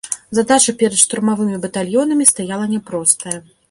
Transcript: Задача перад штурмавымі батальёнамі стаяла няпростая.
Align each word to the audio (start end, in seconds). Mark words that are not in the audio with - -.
Задача 0.37 0.73
перад 0.79 1.03
штурмавымі 1.03 1.61
батальёнамі 1.69 2.31
стаяла 2.35 2.65
няпростая. 2.77 3.37